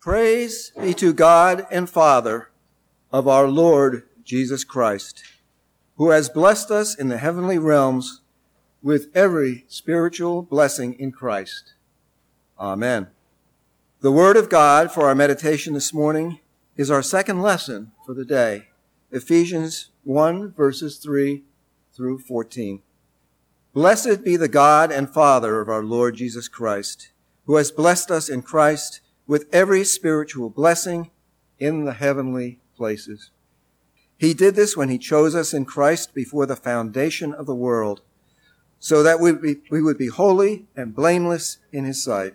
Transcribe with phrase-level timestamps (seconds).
[0.00, 2.50] Praise be to God and Father
[3.10, 5.24] of our Lord Jesus Christ,
[5.96, 8.20] who has blessed us in the heavenly realms
[8.80, 11.74] with every spiritual blessing in Christ.
[12.60, 13.08] Amen.
[14.00, 16.38] The Word of God for our meditation this morning
[16.76, 18.68] is our second lesson for the day,
[19.10, 21.42] Ephesians 1 verses 3
[21.92, 22.82] through 14.
[23.74, 27.10] Blessed be the God and Father of our Lord Jesus Christ,
[27.46, 31.10] who has blessed us in Christ with every spiritual blessing
[31.60, 33.30] in the heavenly places.
[34.16, 38.00] He did this when he chose us in Christ before the foundation of the world,
[38.80, 42.34] so that we would be, we would be holy and blameless in his sight.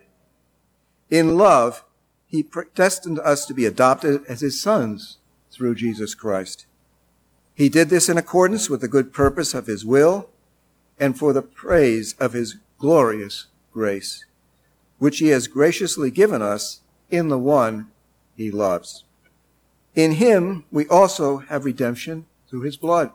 [1.10, 1.84] In love,
[2.28, 5.18] he predestined us to be adopted as his sons
[5.52, 6.66] through Jesus Christ.
[7.56, 10.30] He did this in accordance with the good purpose of his will
[11.00, 14.26] and for the praise of his glorious grace,
[15.00, 16.82] which he has graciously given us
[17.14, 17.92] in the one
[18.36, 19.04] he loves.
[19.94, 23.12] In him we also have redemption through his blood,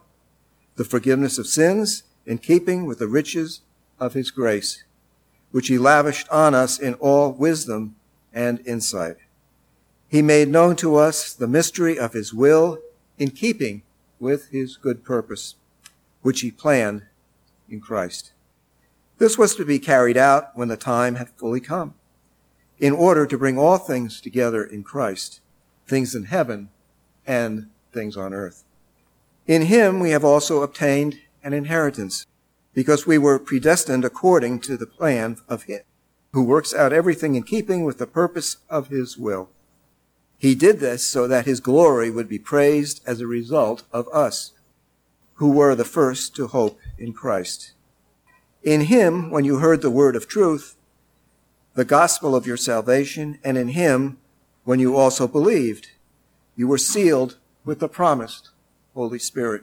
[0.77, 3.62] the forgiveness of sins in keeping with the riches
[3.98, 4.84] of his grace,
[5.50, 7.96] which he lavished on us in all wisdom
[8.32, 9.16] and insight.
[10.06, 12.78] He made known to us the mystery of his will
[13.19, 13.82] in keeping
[14.20, 15.56] with his good purpose,
[16.22, 17.02] which he planned
[17.69, 18.30] in Christ.
[19.19, 21.94] This was to be carried out when the time had fully come
[22.78, 25.40] in order to bring all things together in Christ,
[25.86, 26.70] things in heaven
[27.26, 28.64] and things on earth.
[29.46, 32.26] In him we have also obtained an inheritance,
[32.74, 35.80] because we were predestined according to the plan of him,
[36.32, 39.48] who works out everything in keeping with the purpose of his will.
[40.36, 44.52] He did this so that his glory would be praised as a result of us,
[45.34, 47.72] who were the first to hope in Christ.
[48.62, 50.76] In him, when you heard the word of truth,
[51.78, 54.18] the gospel of your salvation, and in him,
[54.64, 55.90] when you also believed,
[56.56, 58.50] you were sealed with the promised
[58.94, 59.62] Holy Spirit.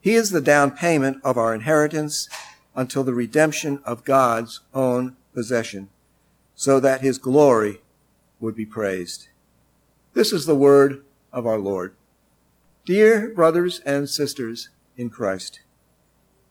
[0.00, 2.28] He is the down payment of our inheritance
[2.76, 5.88] until the redemption of God's own possession,
[6.54, 7.80] so that his glory
[8.38, 9.26] would be praised.
[10.14, 11.02] This is the word
[11.32, 11.96] of our Lord.
[12.84, 15.58] Dear brothers and sisters in Christ,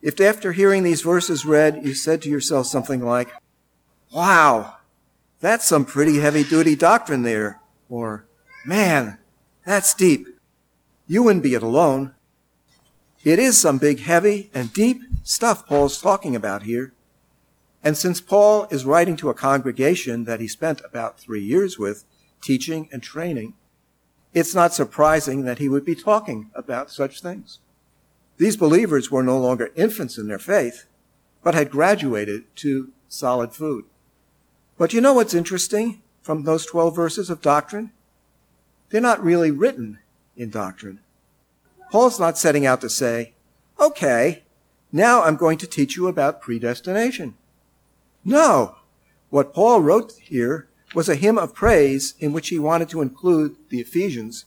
[0.02, 3.32] if after hearing these verses read, you said to yourself something like,
[4.16, 4.78] wow,
[5.42, 7.60] that's some pretty heavy duty doctrine there.
[7.90, 8.26] Or,
[8.66, 9.18] man,
[9.66, 10.26] that's deep.
[11.06, 12.16] You wouldn't be it alone.
[13.26, 16.94] It is some big, heavy, and deep stuff Paul's talking about here.
[17.84, 22.06] And since Paul is writing to a congregation that he spent about three years with,
[22.42, 23.54] teaching and training,
[24.34, 27.60] it's not surprising that he would be talking about such things.
[28.38, 30.86] These believers were no longer infants in their faith,
[31.44, 33.86] but had graduated to solid food.
[34.78, 37.92] But you know what's interesting from those 12 verses of doctrine?
[38.90, 40.00] They're not really written
[40.36, 41.00] in doctrine.
[41.92, 43.34] Paul's not setting out to say,
[43.80, 44.44] okay,
[44.92, 47.36] now I'm going to teach you about predestination.
[48.24, 48.76] No.
[49.30, 53.56] What Paul wrote here was a hymn of praise in which he wanted to include
[53.70, 54.46] the Ephesians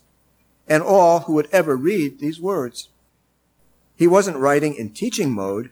[0.67, 2.89] and all who would ever read these words.
[3.95, 5.71] He wasn't writing in teaching mode.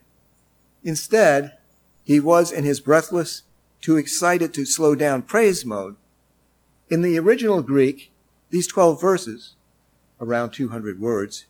[0.83, 1.57] Instead,
[2.03, 3.43] he was in his breathless
[3.81, 5.95] too excited to slow down praise mode.
[6.89, 8.11] In the original Greek,
[8.49, 9.55] these 12 verses,
[10.19, 11.45] around 200 words,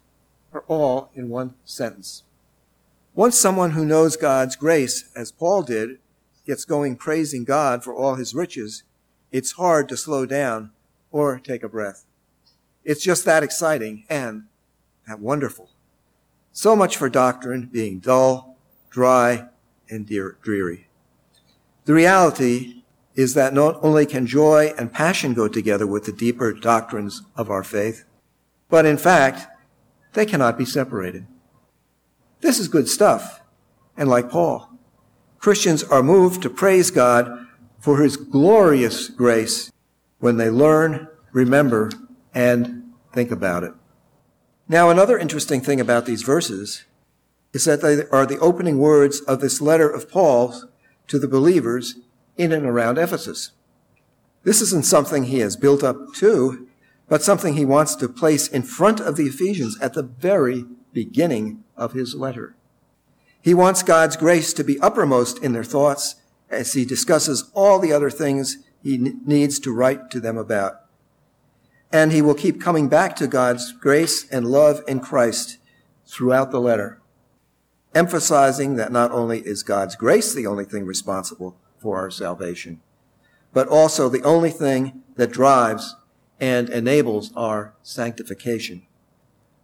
[0.54, 2.24] are all in one sentence.
[3.14, 6.00] Once someone who knows God's grace, as Paul did,
[6.46, 8.84] gets going praising God for all his riches,
[9.32, 10.72] it's hard to slow down
[11.12, 12.06] or take a breath.
[12.84, 14.44] It's just that exciting and
[15.08, 15.70] that wonderful.
[16.52, 18.58] So much for doctrine being dull,
[18.90, 19.50] dry,
[19.90, 20.87] and dreary.
[21.88, 22.84] The reality
[23.16, 27.50] is that not only can joy and passion go together with the deeper doctrines of
[27.50, 28.04] our faith,
[28.68, 29.48] but in fact,
[30.12, 31.26] they cannot be separated.
[32.42, 33.42] This is good stuff.
[33.96, 34.70] And like Paul,
[35.40, 37.48] Christians are moved to praise God
[37.80, 39.72] for his glorious grace
[40.20, 41.90] when they learn, remember,
[42.34, 42.84] and
[43.14, 43.72] think about it.
[44.68, 46.84] Now, another interesting thing about these verses
[47.54, 50.66] is that they are the opening words of this letter of Paul's
[51.08, 51.96] to the believers
[52.38, 53.52] in and around Ephesus.
[54.44, 56.68] This isn't something he has built up to,
[57.10, 61.64] but something he wants to place in front of the Ephesians at the very beginning
[61.76, 62.56] of his letter.
[63.42, 66.16] He wants God's grace to be uppermost in their thoughts
[66.50, 70.82] as he discusses all the other things he needs to write to them about.
[71.92, 75.58] And he will keep coming back to God's grace and love in Christ
[76.06, 77.00] throughout the letter
[77.94, 82.82] emphasizing that not only is God's grace the only thing responsible for our salvation,
[83.54, 85.96] but also the only thing that drives
[86.40, 88.86] and enables our sanctification.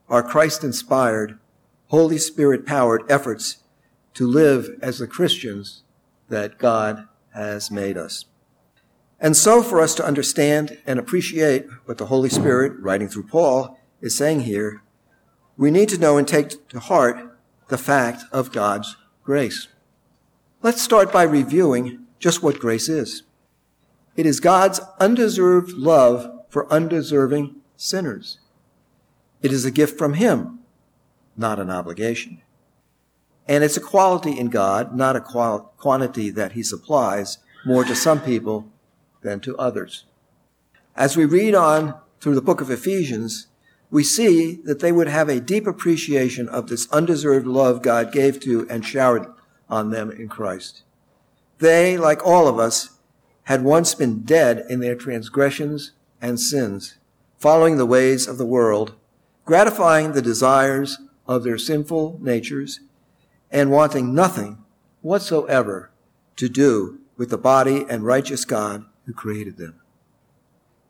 [0.09, 1.39] Our Christ inspired,
[1.87, 3.57] Holy Spirit powered efforts
[4.15, 5.83] to live as the Christians
[6.29, 8.25] that God has made us.
[9.19, 13.79] And so, for us to understand and appreciate what the Holy Spirit, writing through Paul,
[14.01, 14.81] is saying here,
[15.55, 17.32] we need to know and take to heart
[17.73, 19.67] the fact of God's grace.
[20.61, 23.23] Let's start by reviewing just what grace is.
[24.15, 28.37] It is God's undeserved love for undeserving sinners.
[29.41, 30.59] It is a gift from Him,
[31.35, 32.43] not an obligation.
[33.47, 37.95] And it's a quality in God, not a qual- quantity that He supplies more to
[37.95, 38.71] some people
[39.23, 40.05] than to others.
[40.95, 43.47] As we read on through the book of Ephesians,
[43.93, 48.39] we see that they would have a deep appreciation of this undeserved love God gave
[48.39, 49.27] to and showered
[49.69, 50.81] on them in Christ.
[51.59, 52.97] They, like all of us,
[53.43, 56.97] had once been dead in their transgressions and sins,
[57.37, 58.95] following the ways of the world,
[59.45, 60.97] gratifying the desires
[61.27, 62.79] of their sinful natures,
[63.51, 64.57] and wanting nothing
[65.03, 65.91] whatsoever
[66.35, 69.75] to do with the body and righteous God who created them.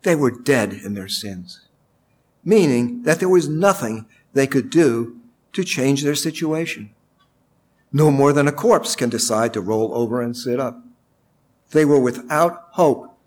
[0.04, 1.68] They were dead in their sins,
[2.44, 5.20] meaning that there was nothing they could do
[5.54, 6.94] to change their situation.
[7.92, 10.84] No more than a corpse can decide to roll over and sit up.
[11.72, 13.18] They were without hope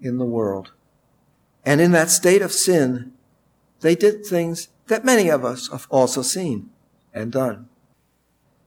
[0.00, 0.72] in the world.
[1.64, 3.12] And in that state of sin,
[3.80, 6.70] they did things that many of us have also seen
[7.14, 7.68] and done.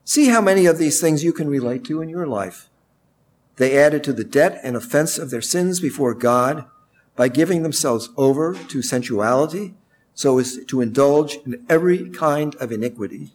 [0.05, 2.69] See how many of these things you can relate to in your life.
[3.57, 6.65] They added to the debt and offense of their sins before God
[7.15, 9.73] by giving themselves over to sensuality
[10.13, 13.31] so as to indulge in every kind of iniquity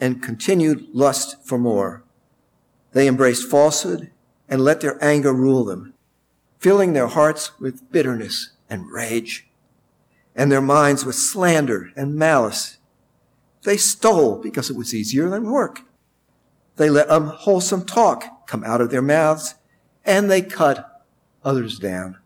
[0.00, 2.02] and continued lust for more.
[2.92, 4.10] They embraced falsehood
[4.48, 5.94] and let their anger rule them,
[6.58, 9.48] filling their hearts with bitterness and rage
[10.34, 12.78] and their minds with slander and malice.
[13.64, 15.82] They stole because it was easier than work.
[16.76, 19.54] They let unwholesome talk come out of their mouths,
[20.04, 21.04] and they cut
[21.44, 22.18] others down.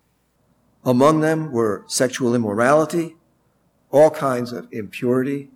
[0.87, 3.17] Among them were sexual immorality,
[3.91, 5.51] all kinds of impurity,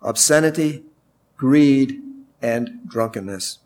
[0.00, 0.84] obscenity,
[1.36, 2.00] greed,
[2.40, 3.58] and drunkenness.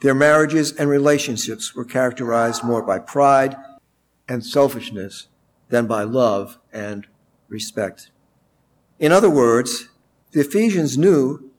[0.00, 3.56] Their marriages and relationships were characterized more by pride
[4.28, 5.28] and selfishness
[5.68, 7.06] than by love and
[7.48, 8.10] respect.
[8.98, 9.90] In other words,
[10.32, 11.52] the Ephesians knew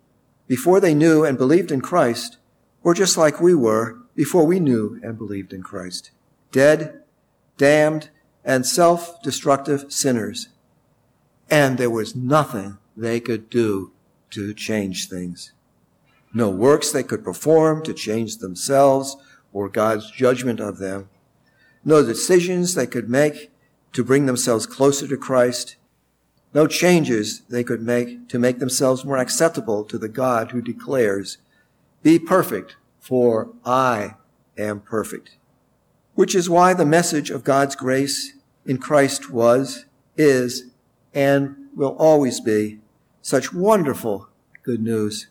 [0.46, 2.38] before they knew and believed in Christ
[2.84, 6.12] were just like we were before we knew and believed in Christ.
[6.52, 7.02] Dead,
[7.58, 8.10] damned,
[8.46, 10.48] and self-destructive sinners.
[11.50, 13.92] And there was nothing they could do
[14.30, 15.52] to change things.
[16.34, 19.18] No works they could perform to change themselves
[19.52, 21.10] or God's judgment of them.
[21.84, 23.52] No decisions they could make
[23.92, 25.76] to bring themselves closer to Christ
[26.56, 31.38] no changes they could make to make themselves more acceptable to the God who declares,
[32.02, 34.16] Be perfect, for I
[34.58, 35.36] am perfect.
[36.16, 38.34] Which is why the message of God's grace
[38.66, 39.86] in Christ was,
[40.18, 40.72] is,
[41.14, 42.80] and will always be
[43.22, 44.30] such wonderful
[44.64, 45.28] good news.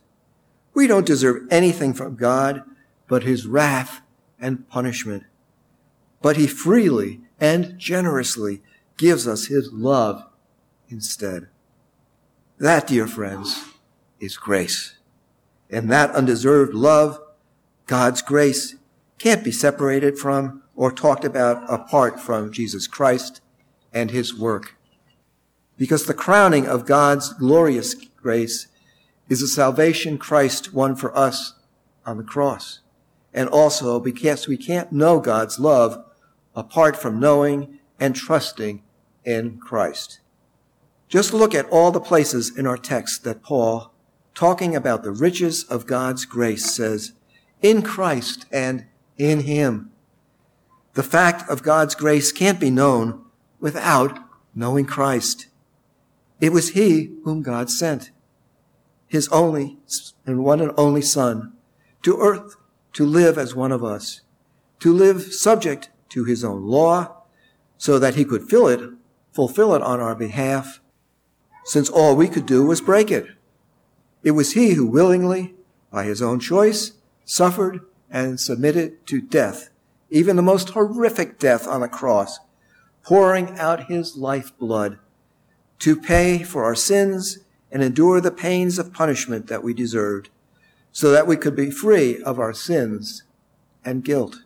[0.72, 2.62] We don't deserve anything from God
[3.06, 4.00] but his wrath
[4.40, 5.24] and punishment.
[6.20, 8.62] But he freely and generously
[8.96, 10.24] gives us his love
[10.88, 11.48] instead.
[12.58, 13.62] That, dear friends,
[14.20, 14.96] is grace.
[15.70, 17.20] And that undeserved love,
[17.86, 18.76] God's grace,
[19.18, 23.40] can't be separated from or talked about apart from Jesus Christ
[23.92, 24.76] and his work.
[25.76, 28.68] Because the crowning of God's glorious grace
[29.28, 31.54] is the salvation Christ won for us
[32.04, 32.80] on the cross.
[33.32, 36.04] And also because we can't know God's love
[36.54, 38.82] apart from knowing and trusting
[39.24, 40.20] in Christ.
[41.08, 43.92] Just look at all the places in our text that Paul,
[44.34, 47.12] talking about the riches of God's grace, says,
[47.62, 49.90] in Christ and in Him.
[50.94, 53.24] The fact of God's grace can't be known
[53.60, 54.18] without
[54.54, 55.46] knowing Christ.
[56.40, 58.10] It was He whom God sent,
[59.06, 59.78] His only
[60.26, 61.52] and one and only Son,
[62.02, 62.56] to earth
[62.94, 64.20] to live as one of us,
[64.80, 67.22] to live subject to His own law,
[67.76, 68.80] so that He could fill it,
[69.32, 70.80] fulfill it on our behalf,
[71.64, 73.26] since all we could do was break it.
[74.22, 75.54] It was he who willingly,
[75.90, 76.92] by his own choice,
[77.24, 79.70] suffered and submitted to death,
[80.10, 82.38] even the most horrific death on a cross,
[83.02, 84.98] pouring out his lifeblood
[85.80, 87.38] to pay for our sins
[87.70, 90.30] and endure the pains of punishment that we deserved,
[90.92, 93.24] so that we could be free of our sins
[93.84, 94.44] and guilt.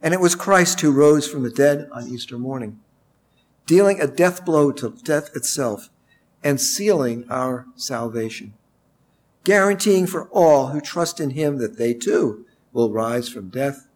[0.00, 2.78] And it was Christ who rose from the dead on Easter morning,
[3.66, 5.90] dealing a death blow to death itself
[6.44, 8.54] and sealing our salvation,
[9.42, 13.87] guaranteeing for all who trust in him that they too will rise from death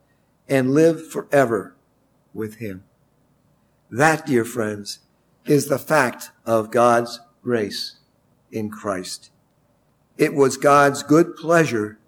[0.49, 1.75] and live forever
[2.35, 2.85] with him.
[3.91, 5.01] That, dear friends,
[5.45, 7.97] is the fact of God's grace
[8.51, 9.31] in Christ.
[10.17, 11.99] It was God's good pleasure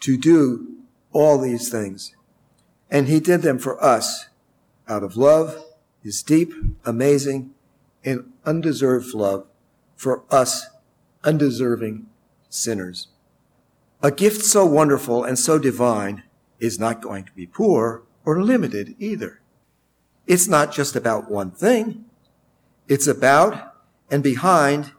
[0.00, 0.76] to do
[1.12, 2.14] all these things.
[2.90, 4.28] And he did them for us
[4.88, 5.64] out of love,
[6.02, 6.52] his deep,
[6.84, 7.52] amazing,
[8.04, 9.46] and undeserved love
[9.96, 10.68] for us
[11.24, 12.06] undeserving
[12.48, 13.08] sinners.
[14.02, 16.22] A gift so wonderful and so divine
[16.60, 19.40] is not going to be poor or limited either.
[20.26, 22.04] It's not just about one thing.
[22.86, 23.74] It's about
[24.10, 24.92] and behind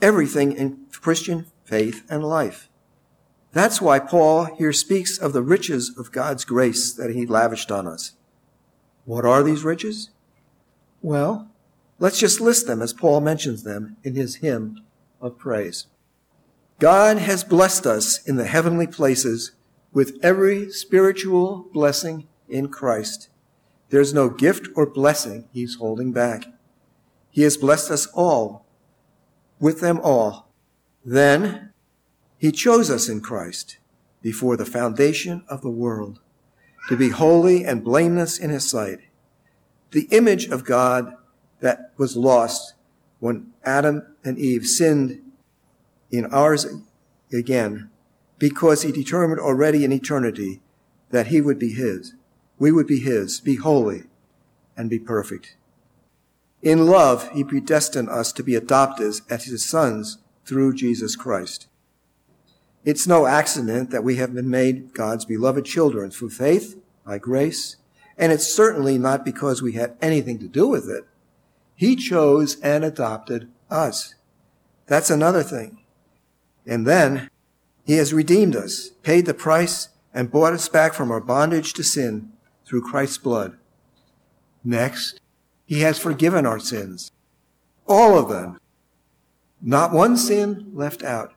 [0.00, 2.68] everything in Christian faith and life.
[3.52, 7.86] That's why Paul here speaks of the riches of God's grace that he lavished on
[7.86, 8.12] us.
[9.04, 10.10] What are these riches?
[11.02, 11.50] Well,
[11.98, 14.80] let's just list them as Paul mentions them in his hymn
[15.20, 15.86] of praise.
[16.78, 19.52] God has blessed us in the heavenly places
[19.92, 23.28] with every spiritual blessing in Christ.
[23.90, 26.46] There's no gift or blessing he's holding back.
[27.30, 28.66] He has blessed us all
[29.58, 30.48] with them all.
[31.04, 31.72] Then
[32.38, 33.78] he chose us in Christ
[34.22, 36.20] before the foundation of the world
[36.88, 39.00] to be holy and blameless in his sight.
[39.90, 41.14] The image of God
[41.60, 42.74] that was lost
[43.20, 45.20] when Adam and Eve sinned
[46.10, 46.66] in ours
[47.32, 47.90] again
[48.42, 50.60] because he determined already in eternity
[51.10, 52.14] that he would be his.
[52.58, 54.02] We would be his, be holy
[54.76, 55.54] and be perfect.
[56.60, 61.68] In love, he predestined us to be adopted as his sons through Jesus Christ.
[62.84, 67.76] It's no accident that we have been made God's beloved children through faith, by grace,
[68.18, 71.04] and it's certainly not because we had anything to do with it.
[71.76, 74.16] He chose and adopted us.
[74.86, 75.78] That's another thing.
[76.66, 77.30] And then
[77.84, 81.82] he has redeemed us, paid the price, and bought us back from our bondage to
[81.82, 82.32] sin
[82.64, 83.56] through Christ's blood.
[84.64, 85.20] Next,
[85.66, 87.10] he has forgiven our sins.
[87.86, 88.58] All of them.
[89.60, 91.34] Not one sin left out.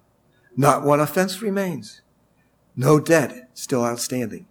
[0.56, 2.02] Not one offense remains.
[2.76, 4.48] No debt still outstanding.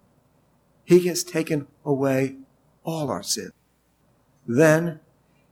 [0.83, 2.37] He has taken away
[2.83, 3.51] all our sin.
[4.47, 4.99] Then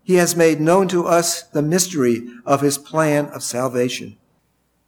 [0.04, 4.18] he has made known to us the mystery of his plan of salvation.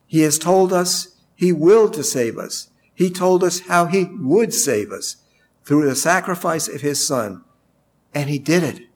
[0.05, 2.69] He has told us he willed to save us.
[2.93, 5.17] He told us how he would save us
[5.65, 7.43] through the sacrifice of his son.
[8.13, 8.87] And he did it.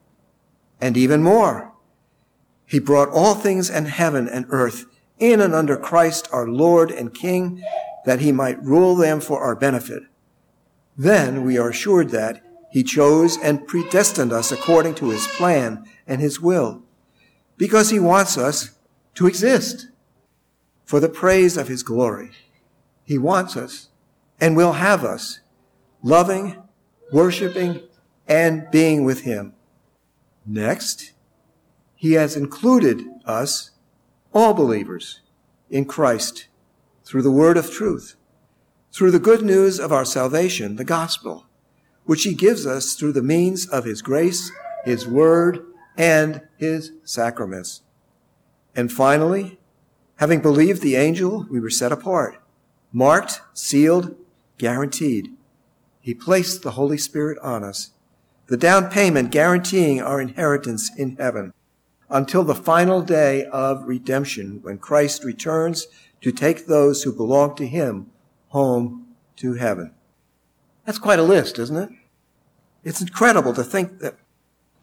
[0.79, 1.73] And even more.
[2.65, 4.85] He brought all things in heaven and earth
[5.19, 7.61] in and under Christ our Lord and King,
[8.05, 10.03] that he might rule them for our benefit.
[10.97, 12.41] Then we are assured that
[12.71, 16.83] he chose and predestined us according to his plan and his will,
[17.57, 18.77] because he wants us
[19.15, 19.89] to exist
[20.89, 22.31] for the praise of his glory.
[23.03, 23.89] He wants us
[24.41, 25.39] and will have us
[26.01, 26.63] loving,
[27.11, 27.83] worshiping,
[28.27, 29.53] and being with him.
[30.47, 31.13] Next,
[31.93, 33.69] he has included us
[34.33, 35.19] all believers
[35.69, 36.47] in Christ
[37.05, 38.15] through the word of truth,
[38.91, 41.45] through the good news of our salvation, the gospel,
[42.05, 44.51] which he gives us through the means of his grace,
[44.85, 45.63] his word,
[45.95, 47.83] and his sacraments.
[48.75, 49.58] And finally,
[50.19, 52.41] having believed the angel, we were set apart,
[52.91, 54.15] marked, sealed,
[54.57, 55.33] guaranteed.
[56.01, 57.91] He placed the Holy Spirit on us,
[58.47, 61.53] the down payment guaranteeing our inheritance in heaven
[62.09, 65.87] until the final day of redemption when Christ returns
[66.19, 68.11] to take those who belong to him
[68.49, 69.93] home to heaven.
[70.85, 71.89] That's quite a list, isn't it?
[72.83, 74.15] It's incredible to think that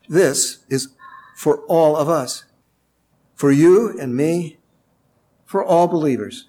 [0.08, 0.94] this is
[1.36, 2.44] for all of us,
[3.34, 4.56] for you and me,
[5.46, 6.48] for all believers.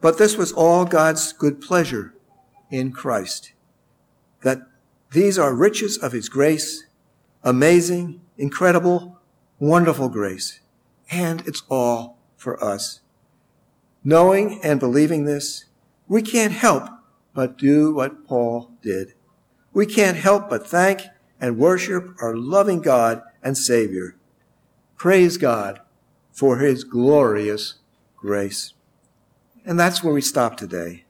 [0.00, 2.14] But this was all God's good pleasure
[2.70, 3.52] in Christ.
[4.42, 4.66] That
[5.12, 6.86] these are riches of his grace,
[7.44, 9.20] amazing, incredible,
[9.58, 10.60] wonderful grace.
[11.10, 13.00] And it's all for us.
[14.02, 15.66] Knowing and believing this,
[16.08, 16.88] we can't help
[17.34, 19.14] but do what Paul did.
[19.72, 21.02] We can't help but thank
[21.40, 24.16] and worship our loving God and Savior.
[24.96, 25.80] Praise God
[26.34, 27.74] for his glorious
[28.16, 28.74] grace.
[29.64, 31.04] And that's where we stop today.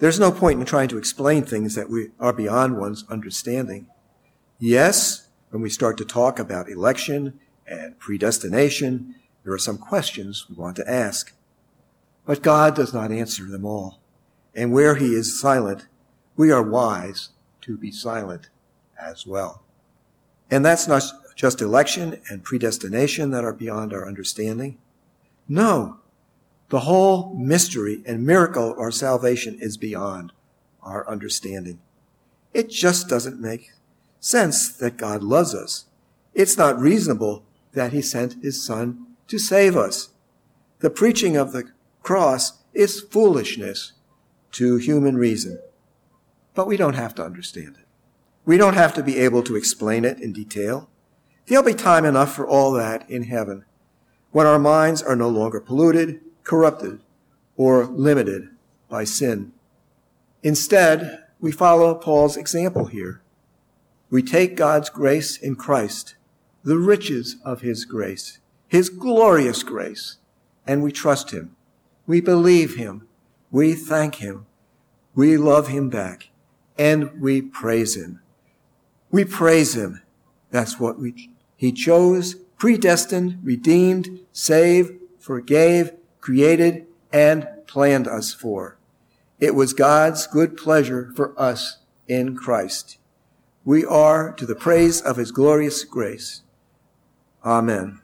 [0.00, 3.86] There's no point in trying to explain things that we are beyond one's understanding.
[4.58, 9.14] Yes, when we start to talk about election and predestination,
[9.44, 11.32] there are some questions we want to ask.
[12.26, 14.00] But God does not answer them all.
[14.54, 15.86] And where he is silent,
[16.36, 17.30] we are wise
[17.62, 18.48] to be silent
[19.00, 19.62] as well.
[20.50, 24.78] And that's not just election and predestination that are beyond our understanding.
[25.48, 25.98] No,
[26.68, 30.32] the whole mystery and miracle of our salvation is beyond
[30.82, 31.80] our understanding.
[32.52, 33.72] It just doesn't make
[34.20, 35.86] sense that God loves us.
[36.34, 40.10] It's not reasonable that he sent his son to save us.
[40.80, 41.70] The preaching of the
[42.02, 43.92] cross is foolishness
[44.52, 45.58] to human reason.
[46.54, 47.86] But we don't have to understand it.
[48.44, 50.88] We don't have to be able to explain it in detail.
[51.46, 53.64] There'll be time enough for all that in heaven
[54.30, 57.00] when our minds are no longer polluted, corrupted,
[57.56, 58.48] or limited
[58.88, 59.52] by sin.
[60.42, 63.22] Instead, we follow Paul's example here.
[64.10, 66.16] We take God's grace in Christ,
[66.62, 70.16] the riches of his grace, his glorious grace,
[70.66, 71.54] and we trust him.
[72.06, 73.06] We believe him.
[73.50, 74.46] We thank him.
[75.14, 76.30] We love him back
[76.76, 78.20] and we praise him.
[79.10, 80.02] We praise him.
[80.50, 81.30] That's what we,
[81.64, 88.76] he chose, predestined, redeemed, saved, forgave, created, and planned us for.
[89.40, 92.98] It was God's good pleasure for us in Christ.
[93.64, 96.42] We are to the praise of his glorious grace.
[97.42, 98.00] Amen.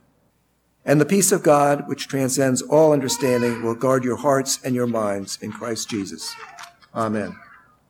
[0.83, 4.87] And the peace of God, which transcends all understanding, will guard your hearts and your
[4.87, 6.35] minds in Christ Jesus.
[6.95, 7.37] Amen.